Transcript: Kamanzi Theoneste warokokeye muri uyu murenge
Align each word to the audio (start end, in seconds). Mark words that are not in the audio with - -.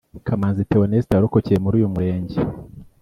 Kamanzi 0.27 0.67
Theoneste 0.69 1.13
warokokeye 1.17 1.59
muri 1.61 1.75
uyu 1.77 1.93
murenge 1.93 2.37